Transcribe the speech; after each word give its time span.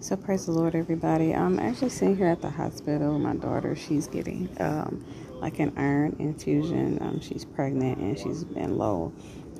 So 0.00 0.16
praise 0.16 0.46
the 0.46 0.52
Lord, 0.52 0.76
everybody. 0.76 1.34
I'm 1.34 1.58
actually 1.58 1.88
sitting 1.90 2.16
here 2.16 2.28
at 2.28 2.40
the 2.40 2.50
hospital. 2.50 3.18
My 3.18 3.34
daughter, 3.34 3.74
she's 3.74 4.06
getting 4.06 4.48
um, 4.60 5.04
like 5.40 5.58
an 5.58 5.72
iron 5.76 6.16
infusion. 6.20 6.98
Um, 7.00 7.20
she's 7.20 7.44
pregnant 7.44 7.98
and 7.98 8.18
she's 8.18 8.44
been 8.44 8.78
low 8.78 9.12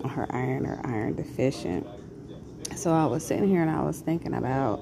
on 0.05 0.11
her 0.11 0.27
iron 0.31 0.65
or 0.65 0.81
iron 0.85 1.17
deficient. 1.17 1.87
So 2.77 2.93
I 2.93 3.07
was 3.07 3.27
sitting 3.27 3.49
here 3.49 3.63
and 3.63 3.71
I 3.71 3.83
was 3.83 4.01
thinking 4.01 4.35
about 4.35 4.81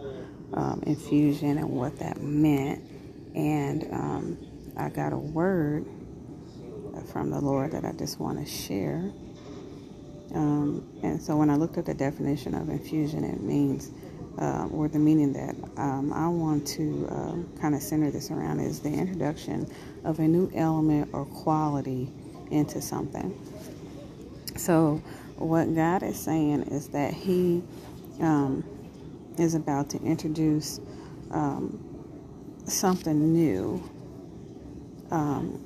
um, 0.53 0.83
infusion 0.87 1.59
and 1.59 1.71
what 1.71 1.99
that 2.01 2.23
meant, 2.23 2.83
and 3.35 3.85
um, 3.93 4.39
I 4.77 4.91
got 4.91 5.13
a 5.15 5.19
word 5.19 5.87
from 7.13 7.31
the 7.31 7.41
Lord 7.41 7.73
that 7.73 7.85
I 7.85 7.93
just 7.93 8.21
want 8.21 8.39
to 8.39 8.47
share. 8.47 9.11
Um, 10.35 10.87
and 11.03 11.21
so 11.21 11.37
when 11.37 11.51
I 11.51 11.57
looked 11.57 11.79
at 11.79 11.87
the 11.87 11.95
definition 11.95 12.55
of 12.55 12.69
infusion, 12.69 13.25
it 13.25 13.41
means 13.41 13.91
uh, 14.39 14.69
or 14.71 14.89
the 14.89 14.99
meaning 14.99 15.33
that 15.33 15.55
um, 15.79 16.13
I 16.13 16.29
want 16.29 16.67
to 16.69 17.09
uh, 17.11 17.61
kind 17.61 17.75
of 17.75 17.83
center 17.83 18.11
this 18.11 18.31
around 18.31 18.61
is 18.61 18.81
the 18.81 18.91
introduction 18.91 19.71
of 20.05 20.19
a 20.19 20.29
new 20.29 20.51
element 20.55 21.11
or 21.13 21.25
quality 21.25 22.11
into 22.51 22.81
something. 22.81 23.39
So, 24.57 25.03
what 25.37 25.75
God 25.75 26.03
is 26.03 26.19
saying 26.19 26.63
is 26.65 26.89
that 26.89 27.13
He 27.13 27.63
um, 28.21 28.65
is 29.39 29.55
about 29.55 29.91
to 29.91 29.99
introduce 29.99 30.81
um, 31.31 31.79
something 32.67 33.33
new 33.33 33.83
um, 35.11 35.63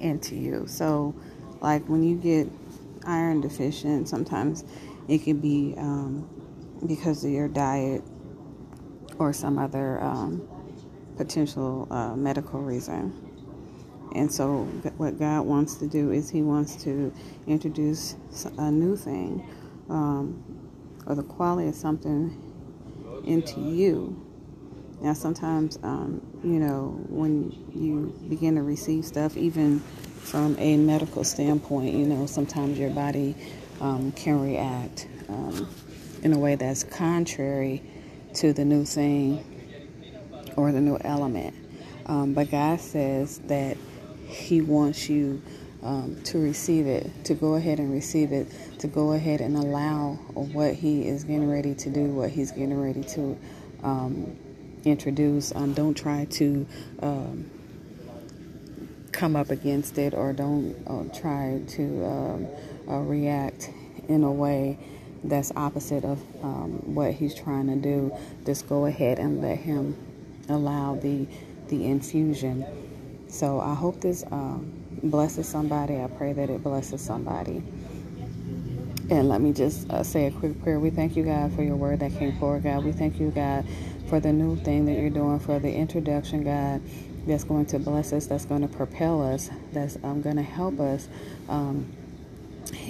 into 0.00 0.34
you. 0.34 0.66
So, 0.66 1.14
like 1.60 1.86
when 1.88 2.02
you 2.02 2.16
get 2.16 2.48
iron 3.06 3.40
deficient, 3.40 4.08
sometimes 4.08 4.64
it 5.08 5.24
can 5.24 5.38
be 5.38 5.74
um, 5.76 6.28
because 6.86 7.24
of 7.24 7.30
your 7.30 7.48
diet 7.48 8.02
or 9.18 9.32
some 9.32 9.58
other 9.58 10.02
um, 10.02 10.48
potential 11.16 11.88
uh, 11.90 12.14
medical 12.14 12.60
reason. 12.60 13.12
And 14.14 14.32
so, 14.32 14.62
what 14.96 15.18
God 15.18 15.42
wants 15.42 15.74
to 15.76 15.86
do 15.86 16.12
is 16.12 16.30
He 16.30 16.42
wants 16.42 16.82
to 16.84 17.12
introduce 17.46 18.16
a 18.56 18.70
new 18.70 18.96
thing 18.96 19.46
um, 19.90 20.42
or 21.06 21.14
the 21.14 21.22
quality 21.22 21.68
of 21.68 21.74
something 21.74 22.42
into 23.24 23.60
you. 23.60 24.24
Now, 25.00 25.12
sometimes, 25.12 25.78
um, 25.82 26.20
you 26.42 26.58
know, 26.58 26.98
when 27.08 27.52
you 27.74 28.14
begin 28.28 28.56
to 28.56 28.62
receive 28.62 29.04
stuff, 29.04 29.36
even 29.36 29.80
from 29.80 30.56
a 30.58 30.76
medical 30.76 31.22
standpoint, 31.22 31.94
you 31.94 32.06
know, 32.06 32.26
sometimes 32.26 32.78
your 32.78 32.90
body 32.90 33.36
um, 33.80 34.12
can 34.12 34.40
react. 34.40 35.06
In 36.22 36.32
a 36.32 36.38
way 36.38 36.56
that's 36.56 36.82
contrary 36.82 37.82
to 38.34 38.52
the 38.52 38.64
new 38.64 38.84
thing 38.84 39.44
or 40.56 40.72
the 40.72 40.80
new 40.80 40.98
element. 41.00 41.54
Um, 42.06 42.34
but 42.34 42.50
God 42.50 42.80
says 42.80 43.38
that 43.46 43.76
He 44.26 44.60
wants 44.60 45.08
you 45.08 45.40
um, 45.82 46.20
to 46.24 46.38
receive 46.38 46.86
it, 46.86 47.08
to 47.24 47.34
go 47.34 47.54
ahead 47.54 47.78
and 47.78 47.92
receive 47.92 48.32
it, 48.32 48.48
to 48.80 48.88
go 48.88 49.12
ahead 49.12 49.40
and 49.40 49.56
allow 49.56 50.14
what 50.34 50.74
He 50.74 51.06
is 51.06 51.24
getting 51.24 51.48
ready 51.48 51.74
to 51.76 51.90
do, 51.90 52.06
what 52.06 52.30
He's 52.30 52.50
getting 52.50 52.80
ready 52.80 53.04
to 53.04 53.38
um, 53.84 54.36
introduce. 54.84 55.54
Um, 55.54 55.72
don't 55.74 55.94
try 55.94 56.24
to 56.24 56.66
um, 57.00 57.50
come 59.12 59.36
up 59.36 59.50
against 59.50 59.98
it 59.98 60.14
or 60.14 60.32
don't 60.32 60.74
uh, 60.86 61.04
try 61.16 61.60
to 61.68 62.48
uh, 62.88 62.98
react 63.00 63.70
in 64.08 64.24
a 64.24 64.32
way 64.32 64.78
that's 65.24 65.52
opposite 65.56 66.04
of 66.04 66.18
um, 66.42 66.94
what 66.94 67.12
he's 67.12 67.34
trying 67.34 67.66
to 67.68 67.76
do. 67.76 68.16
Just 68.46 68.68
go 68.68 68.86
ahead 68.86 69.18
and 69.18 69.42
let 69.42 69.58
him 69.58 69.96
allow 70.48 70.94
the 70.96 71.26
the 71.68 71.86
infusion. 71.86 72.64
So 73.28 73.60
I 73.60 73.74
hope 73.74 74.00
this 74.00 74.24
um, 74.30 74.72
blesses 75.02 75.48
somebody. 75.48 76.00
I 76.00 76.06
pray 76.06 76.32
that 76.32 76.50
it 76.50 76.62
blesses 76.62 77.00
somebody. 77.00 77.62
And 79.10 79.28
let 79.28 79.40
me 79.40 79.52
just 79.52 79.90
uh, 79.90 80.02
say 80.02 80.26
a 80.26 80.30
quick 80.30 80.62
prayer. 80.62 80.78
We 80.78 80.90
thank 80.90 81.16
you, 81.16 81.24
God, 81.24 81.54
for 81.54 81.62
your 81.62 81.76
word 81.76 82.00
that 82.00 82.12
came 82.18 82.38
forward, 82.38 82.64
God. 82.64 82.84
We 82.84 82.92
thank 82.92 83.18
you, 83.18 83.30
God, 83.30 83.64
for 84.08 84.20
the 84.20 84.32
new 84.32 84.56
thing 84.56 84.84
that 84.86 84.98
you're 84.98 85.10
doing, 85.10 85.38
for 85.38 85.58
the 85.58 85.72
introduction, 85.72 86.44
God, 86.44 86.82
that's 87.26 87.44
going 87.44 87.66
to 87.66 87.78
bless 87.78 88.12
us, 88.12 88.26
that's 88.26 88.44
going 88.44 88.62
to 88.62 88.68
propel 88.68 89.22
us, 89.22 89.50
that's 89.72 89.96
um, 90.04 90.20
going 90.20 90.36
to 90.36 90.42
help 90.42 90.78
us 90.80 91.08
um, 91.48 91.90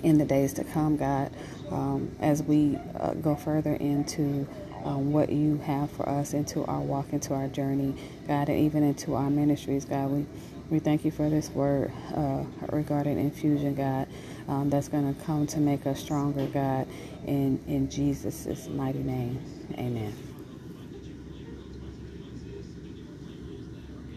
in 0.02 0.18
the 0.18 0.24
days 0.24 0.52
to 0.54 0.64
come, 0.64 0.96
God 0.96 1.30
um, 1.70 2.14
as 2.20 2.42
we 2.42 2.78
uh, 2.98 3.14
go 3.14 3.34
further 3.36 3.74
into 3.74 4.46
um, 4.84 5.12
what 5.12 5.30
you 5.30 5.58
have 5.58 5.90
for 5.90 6.08
us, 6.08 6.34
into 6.34 6.64
our 6.64 6.80
walk, 6.80 7.12
into 7.12 7.34
our 7.34 7.48
journey, 7.48 7.94
God, 8.26 8.48
and 8.48 8.58
even 8.58 8.82
into 8.82 9.14
our 9.14 9.30
ministries, 9.30 9.84
God. 9.84 10.10
We, 10.10 10.26
we 10.70 10.78
thank 10.78 11.04
you 11.04 11.10
for 11.10 11.28
this 11.28 11.50
word 11.50 11.92
uh, 12.14 12.44
regarding 12.70 13.18
infusion, 13.18 13.74
God, 13.74 14.06
um, 14.48 14.70
that's 14.70 14.88
going 14.88 15.14
to 15.14 15.20
come 15.24 15.46
to 15.48 15.60
make 15.60 15.86
us 15.86 16.00
stronger, 16.00 16.46
God, 16.46 16.86
in, 17.26 17.60
in 17.66 17.90
Jesus' 17.90 18.68
mighty 18.68 19.02
name. 19.02 19.40
Amen. 19.74 20.37